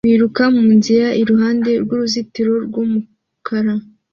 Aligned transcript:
biruka 0.07 0.43
munzira 0.55 1.07
iruhande 1.21 1.69
rwuruzitiro 1.83 2.53
rwumukara 2.65 3.73